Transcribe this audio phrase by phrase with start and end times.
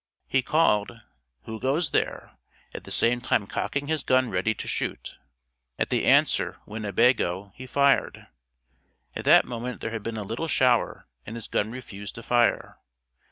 [0.27, 0.99] He called,
[1.43, 2.31] "Who goes there?"
[2.73, 5.15] at the same time cocking his gun ready to shoot.
[5.77, 8.25] At the answer, "Winnebago" he fired.
[9.15, 12.79] At that moment there had been a little shower and his gun refused to fire.